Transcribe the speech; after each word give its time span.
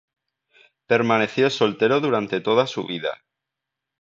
Permaneció 0.87 1.51
soltero 1.51 1.99
durante 1.99 2.41
toda 2.41 2.65
su 2.65 2.87
vida. 2.87 3.19